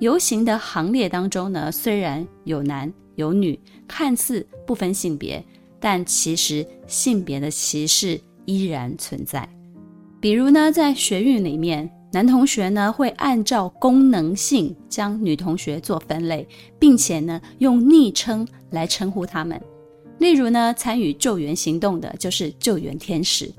[0.00, 5.44] 游行的行列当中呢，虽然有男有女，看似不分性别，
[5.78, 9.48] 但其实性别的歧视依然存在。
[10.20, 11.88] 比如呢，在学运里面。
[12.10, 19.60] 男同学呢，会按照功能性将女同学做分类，并且呢用昵称来称呼他们。
[20.18, 23.52] 例如呢，参与救援行动的就是救援天使，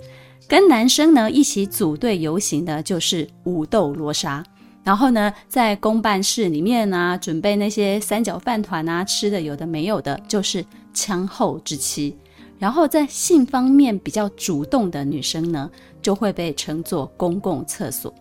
[0.48, 4.44] 跟男生呢一起组队游行的就是武斗罗刹。
[4.84, 12.18] 然后呢，在公办室里面呢，准备那些三角饭团啊吃的有的没有的，就是枪后之妻。
[12.58, 15.70] 然后在性方面比较主动的女生呢，
[16.02, 18.12] 就会被称作公共厕所。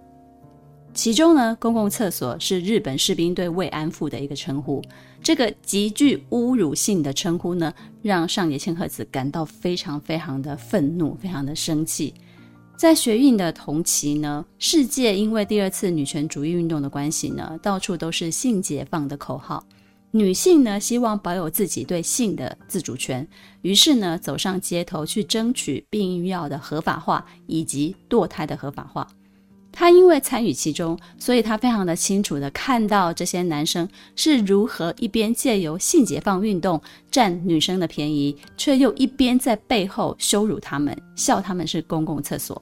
[0.94, 4.82] 其中呢，公共厕所是日本士兵对慰安妇的一个称呼。
[5.22, 7.72] 这个极具侮辱性的称呼呢，
[8.02, 12.14] 让上野千鹤子感到非常非常的愤怒，非常的生气。
[12.76, 19.64] 在学运的同期呢，世界因为第二次女权主义运动的关系呢，到处都是性解放的口号。
[20.10, 23.26] 女性呢，希望保有自己对性的自主权，
[23.62, 29.06] 于是呢，走上街头去争取避孕药的合法化以及堕胎的合法化。
[29.78, 42.60] 他因为参与其中，所以他非常的清楚的看到这些男生是如何一边借由性解放运动占女生的便宜，却又一边在背后羞辱他们，笑他们是公共厕所。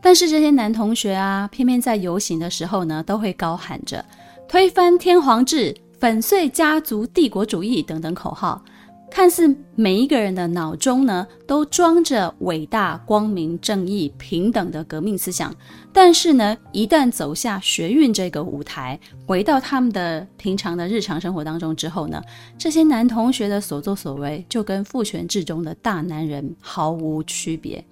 [0.00, 4.04] 但是这些男同学啊，偏偏在游行的时候呢，都会高喊着
[4.46, 8.64] “推翻天皇制，粉碎家族帝国主义”等等口号。
[9.14, 15.54] 看似每一个人的脑中呢，都装着伟大、光明、正义、平等的革命思想，
[15.92, 22.20] 但是呢，一旦走下学运这个舞台，回到他们的平常的日常生活当中之后呢，
[22.58, 27.82] 这些男同学的所作所为就跟父权制中的大男人毫无区别。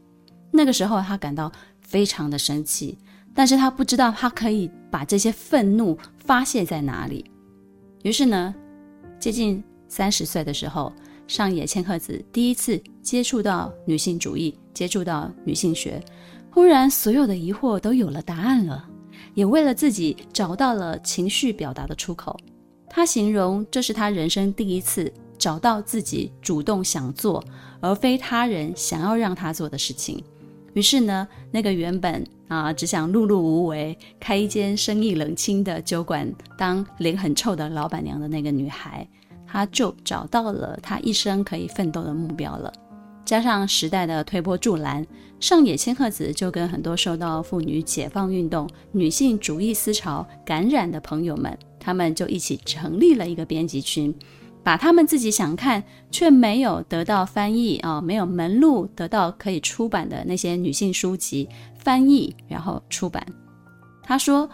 [0.50, 2.98] 那个时候，他感到非常的生气，
[3.32, 7.30] 但是他不知道他可以把这些愤怒发泄在哪里。
[8.02, 8.52] 于是呢，
[9.20, 10.92] 接近三十岁的时候。
[11.32, 15.98] 上野千鹤子第一次接触到女性主义，接触到女性学，
[16.50, 18.86] 忽然所有的疑惑都有了答案了，
[19.32, 22.38] 也为了自己找到了情绪表达的出口。
[22.86, 27.42] 她形容这是她人生第一次找到自己主动想做，
[27.80, 30.22] 而非他人想要让她做的事情。
[30.74, 39.08] 于是呢，那个原本啊只想碌碌无为，开一间生意冷清的酒馆，当脸很臭的老板娘的那个女孩。
[39.52, 42.72] 他就找到了他一生可以奋斗的目标了，
[43.22, 45.06] 加上时代的推波助澜，
[45.40, 54.14] 上野千鹤子就跟很多受到妇女解放运动、女性主义思潮感染的朋友们，他们就一起成立了一个编辑群，
[54.62, 61.46] 把他们自己想看却没有得到翻译啊、没有门路得到可以出版的那些女性书籍
[61.76, 63.22] 翻译，然后出版。
[64.02, 64.48] 他说。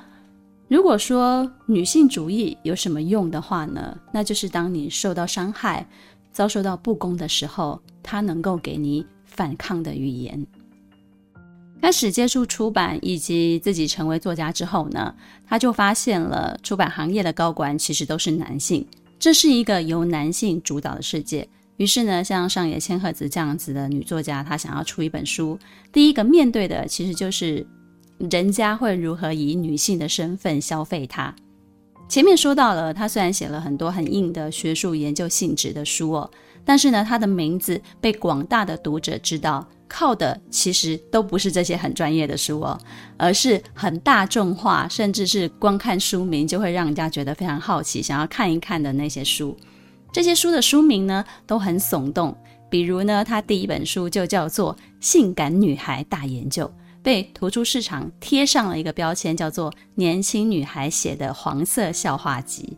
[0.68, 3.98] 如果说女性主义有什么用的话呢？
[4.12, 5.88] 那就是当你受到伤害、
[6.30, 10.46] 遭受到不公的时候，它能够给你反抗的语言。
[11.80, 15.14] 开始接触出版以及自己成为作家之后呢，
[15.46, 18.86] 他就发现了出版行业的高管其实都是男性，
[19.18, 21.48] 这是一个由男性主导的世界。
[21.78, 25.58] 于是呢，像上野千鹤子这样子的女作家，她想要出一本书，
[25.90, 27.66] 第一个面对的其实就是。
[28.18, 31.32] 人家会如何以女性的身份消费它？
[32.08, 36.30] 前面说到了，她虽然写了很多很硬的学术研究性质的书哦，
[36.64, 42.80] 但是呢，她的名字被广大的读者知道，靠的其实都不是这些很专业的书哦，
[43.16, 49.56] 而是很大众化，甚至是光看书名就会让人家觉得非常好奇，想要看一看的那些书。
[50.10, 52.34] 这些书的书名呢都很耸动，
[52.70, 56.64] 比如呢，他第一本书就叫做《性感女孩大研究》，
[57.08, 62.76] 被图书市场贴上了一个标签，叫做“年轻女孩写的黄色笑话集”。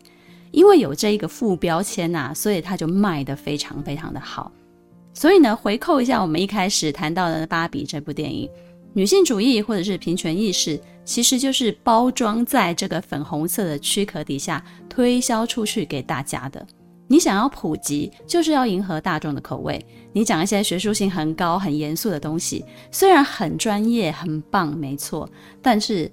[0.51, 4.49] 因为有这一个副标签呐、所以它就卖得非常非常的好。
[5.13, 8.49] 所以呢，回扣一下我们一开始谈到的《芭比》这部电影，
[8.93, 16.65] 女性主义或者是平权意识，其实就是包装在这个粉红色的躯壳底下推销出去给大家的。
[17.11, 19.85] 你想要普及，就是要迎合大众的口味。
[20.13, 25.29] 你讲一些学术性很高、很严肃的东西，虽然很专业、很棒，没错，
[25.61, 26.09] 但是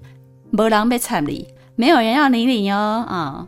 [0.51, 1.47] 没人要参与，
[1.77, 3.47] 没有人要理你哟啊！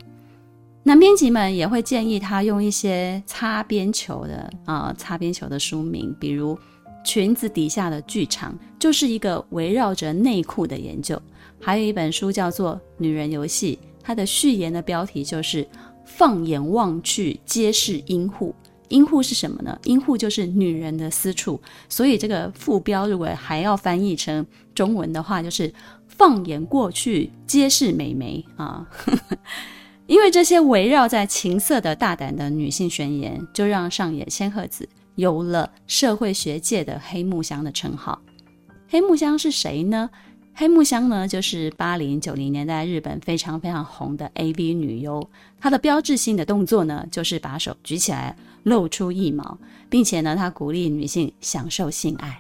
[0.85, 6.55] 男编辑们也会建议他用一些擦边球的啊，擦边球的书名，比如
[7.05, 11.17] 《裙子底下的剧场》，就是一个围绕着内裤的研究；
[11.61, 15.67] 还有一本书叫做《女人游戏》，它的序言的标题就是。
[16.17, 18.55] 放眼望去，皆是阴户。
[18.89, 19.79] 阴户是什么呢？
[19.85, 21.61] 阴户就是女人的私处。
[21.89, 24.45] 所以这个副标如果还要翻译成
[24.75, 25.73] 中文的话，就是
[26.09, 28.87] 放眼过去，皆是美眉啊。
[30.07, 38.21] 因为这些围绕在情色的大胆的女性宣言，就让上野千鹤子有了社会学界的黑木香的称号。
[38.89, 40.11] 黑木香是谁呢？
[40.61, 45.27] 黑木香呢，就是八零九零年代日本非常非常红的 AV 女优。
[45.59, 49.57] 她的标志性的动作呢，就是把手举起来，露出腋毛，
[49.89, 52.39] 并且呢，她鼓励女性享受性爱。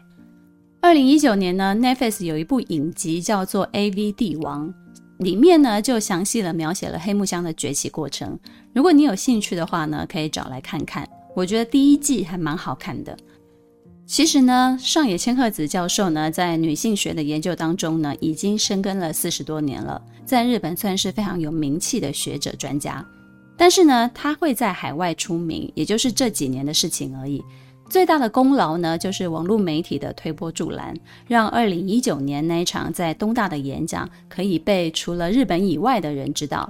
[0.82, 4.68] 二零一九年呢，Netflix 有一部影集叫做《AV 帝王》，
[5.24, 8.38] 里面呢就详细的描写了黑木香的崛起过程。
[8.74, 11.08] 如果你有兴趣的话呢，可以找来看看。
[11.34, 13.16] 我觉得第一季还蛮好看的。
[14.10, 23.06] 其实呢，上野千鹤子教授呢，在女性学的研究当中呢，已经深耕了四十多年了，在日本算是非常有名气的学者专家。
[23.56, 27.40] 但是呢，他会在海外出名，也就是这几年的事情而已。
[27.88, 30.92] 最大的功劳呢，就是网络媒体的推波助澜，
[31.28, 36.68] 让二零一九年那一场在东大的演讲可以被除了日本以外的人知道。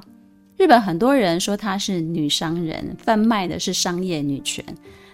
[0.59, 4.63] 日本很多人说她是女商人，贩卖的是商业女权，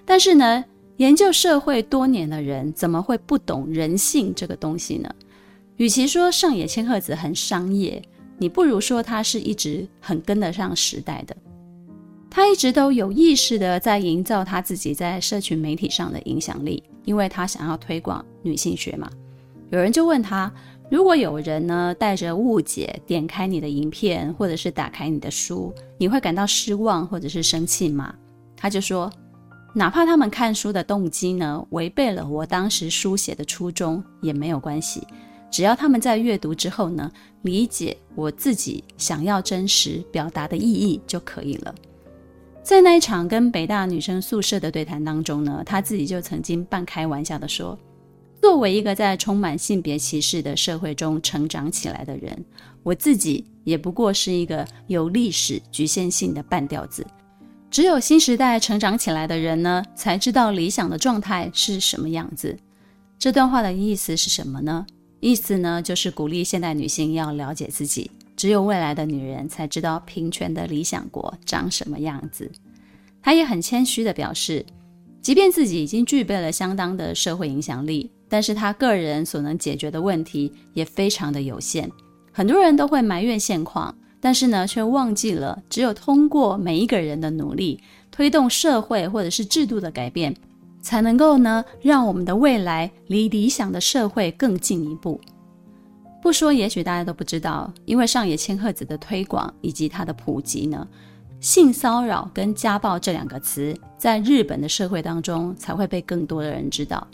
[0.05, 0.65] 但是呢，
[0.99, 5.11] 研究社会多年的人，怎么会不懂人性这个东西呢？
[5.77, 8.03] 与其说上野千鹤子很商业，
[8.39, 11.37] 你不如说她是一直很跟得上时代的。
[12.31, 19.11] 她一直都有意识的在营造她自己在社群媒体上的影响力，因为她想要推广女性学嘛。
[19.69, 20.51] 有人就问她，
[20.91, 28.15] 如果有人呢带着误解点开你的影片，或者是打开你的书，你会感到失望或者是生气吗？
[28.57, 29.13] 她就说。
[29.77, 35.07] 哪怕他们看书的动机呢，违背了我当时书写的初衷也没有关系，
[35.51, 37.13] 只要他们在阅读之后呢，
[37.43, 41.75] 理解我自己想要真实表达的意义就可以了。
[42.63, 47.79] 在那一场跟北大女生宿舍的对谈当中呢，他自己就曾经半开玩笑地说
[48.41, 52.43] ：“作为一个在充满性别歧视的社会中成长起来的人，
[52.83, 57.07] 我自己也不过是一个有历史局限性的半吊子。”
[57.77, 62.57] 只有新时代成长起来的人呢，才知道理想的状态是什么样子。
[63.19, 64.87] 这段话的意思是什么呢？
[65.21, 68.11] 意思呢，就是鼓励现代女性要了解自己。
[68.35, 72.51] 只有未来的女人才知道平权的理想国长什么样子。
[73.21, 74.65] 她也很谦虚地表示，
[75.21, 81.93] 即便自己已经具备了相当的社会影响力，但是她个人所能解决的问题也非常的有限。
[82.33, 83.95] 很多人都会埋怨现况。
[84.21, 90.35] 但是呢，却忘记了，只有通过每一个人的努力，推动社会或者是制度的改变，
[90.81, 95.21] 才能够呢，让我们的未来离理想的社会更进一步。
[96.23, 100.89] 不说，也许大家都不知道，因为上野千鹤子的推广以及它的普及呢，
[101.39, 107.07] 性骚扰跟家暴这两个词，在日本的社会当中才会被更多的人知道。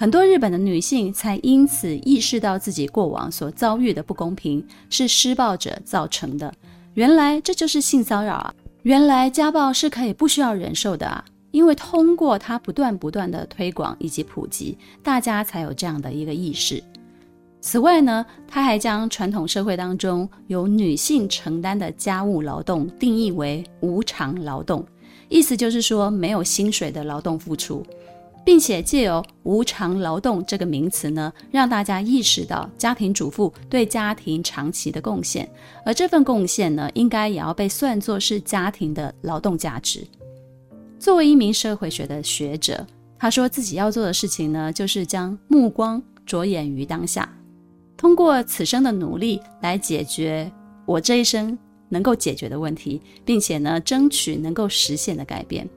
[0.00, 6.54] 很多日本的女性才因此意识到自己过往所遭遇的不公平是施暴者造成的。
[6.94, 8.54] 原来这就是性骚扰啊！
[8.84, 11.24] 原来家暴是可以不需要忍受的啊！
[11.50, 16.80] 因为通过它不断不断的推广以及普及，大家才有这样的一个意识。
[17.60, 24.86] 此外呢，他还将传统社会当中由女性承担的家务劳动定义为无偿劳动，
[25.28, 27.84] 意思就是说没有薪水的劳动付出。
[28.48, 35.46] 并且借由“无偿劳动”这个名词呢，让大家意识到家庭主妇对家庭长期的贡献，
[35.84, 40.02] 而这份贡献呢，应该也要被算作是家庭的劳动价值。
[40.98, 42.86] 作为一名社会学的学者，
[43.18, 47.30] 他说自己要做的事情呢，就是将目光着眼于当下，
[47.98, 50.50] 通过此生的努力来解决
[50.86, 51.58] 我这一生
[51.90, 55.68] 能够解决的问题，并且呢，争取能够实现的改变。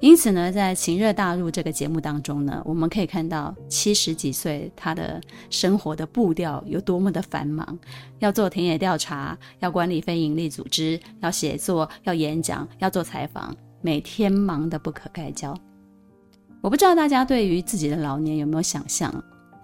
[0.00, 5.20] 因此呢，在《情热大陆》这个节目当中呢，我们可以看到七十几岁他的
[5.50, 7.76] 生活的步调有多么的繁忙，
[8.20, 15.52] 要做田野调查，要管理非营利组织，要写作，要演讲，要做采访，每天忙得不可开交。
[16.60, 19.12] 我不知道大家对于自己的老年有没有想象？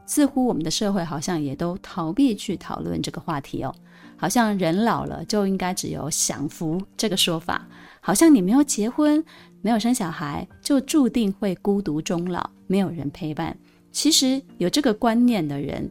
[0.04, 3.72] 似乎我们的社会好像也都逃避去讨论这个话题哦，
[4.16, 7.66] 好像人老了就应该只有享福这个说法，
[8.00, 9.24] 好像你没有结婚。
[9.64, 13.56] 没有生小孩，就注定会孤独终老，没有人陪伴。
[13.90, 15.90] 其实有这个观念的人，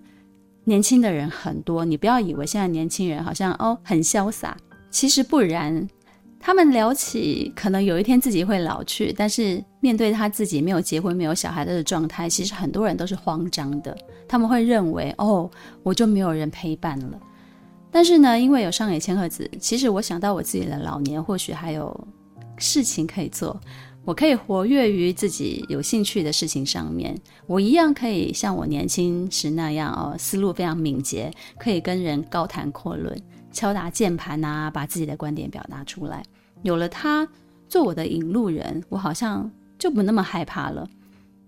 [0.63, 1.83] 年轻的人很多。
[1.83, 4.55] 你不要以为现在年轻人好像哦很潇洒，
[4.91, 5.87] 其实不然。
[6.39, 13.97] 他们聊起可能有一天自己会老去，但是面对他自己没有结婚、没有小孩的状态，其实很多人都是慌张的。
[14.27, 15.49] 他们会认为哦，
[15.81, 17.19] 我就没有人陪伴了。
[17.89, 22.07] 但是呢，因为有上野千鹤子，其实我想到我自己的老年，或许还有。
[22.57, 23.59] 事情可以做，
[24.05, 27.15] 我可以活跃于自己有兴趣的事情上面。
[27.47, 33.15] 我一样可以像我年轻时那样哦，思路非常敏捷，可以跟人高谈阔论，
[33.51, 36.23] 敲打键盘啊，把自己的观点表达出来。
[36.61, 37.27] 有了他
[37.67, 39.49] 做我的引路人，我好像
[39.79, 40.87] 就不那么害怕了。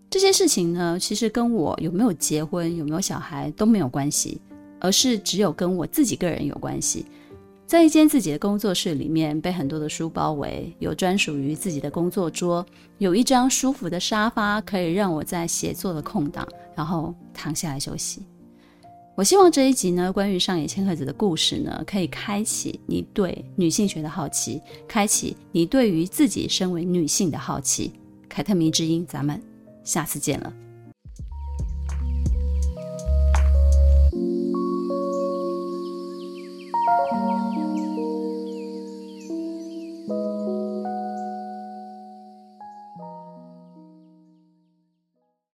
[0.10, 4.40] 这些事情呢，其实跟我有没有结婚、有没有小孩都没有关系，
[4.80, 7.06] 而是只有跟我自己个人有关系。
[7.68, 12.64] 在一间自己的工作室里面，被很多的书包围，有专属于自己的工作桌，
[13.00, 18.22] 有一张舒服的沙发，可以让我在写作的空档，然后躺下来休息。
[19.16, 27.92] 我希望这一集呢，关于上野千鹤子的故事呢，可以开启你对女性学的好奇，开启你对于自己身为女性的好奇。
[28.30, 29.42] 凯特迷之音，咱们
[29.84, 30.54] 下次见了。